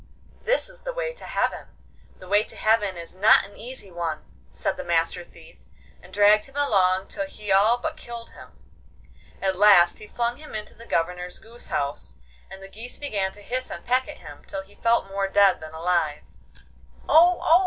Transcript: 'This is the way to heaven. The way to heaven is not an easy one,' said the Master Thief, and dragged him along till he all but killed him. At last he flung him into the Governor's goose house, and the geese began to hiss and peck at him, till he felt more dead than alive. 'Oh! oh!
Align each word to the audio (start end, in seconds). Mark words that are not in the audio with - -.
'This 0.41 0.67
is 0.67 0.81
the 0.81 0.91
way 0.91 1.13
to 1.13 1.25
heaven. 1.25 1.67
The 2.17 2.27
way 2.27 2.41
to 2.45 2.55
heaven 2.55 2.97
is 2.97 3.13
not 3.13 3.45
an 3.45 3.55
easy 3.55 3.91
one,' 3.91 4.25
said 4.49 4.75
the 4.75 4.83
Master 4.83 5.23
Thief, 5.23 5.59
and 6.01 6.11
dragged 6.11 6.45
him 6.45 6.55
along 6.55 7.05
till 7.07 7.27
he 7.27 7.51
all 7.51 7.77
but 7.77 7.97
killed 7.97 8.31
him. 8.31 8.57
At 9.43 9.55
last 9.55 9.99
he 9.99 10.07
flung 10.07 10.37
him 10.37 10.55
into 10.55 10.73
the 10.73 10.87
Governor's 10.87 11.37
goose 11.37 11.67
house, 11.67 12.15
and 12.49 12.63
the 12.63 12.67
geese 12.67 12.97
began 12.97 13.31
to 13.33 13.43
hiss 13.43 13.69
and 13.69 13.85
peck 13.85 14.07
at 14.07 14.17
him, 14.17 14.43
till 14.47 14.63
he 14.63 14.73
felt 14.73 15.05
more 15.07 15.27
dead 15.27 15.61
than 15.61 15.71
alive. 15.75 16.23
'Oh! 17.07 17.37
oh! 17.43 17.59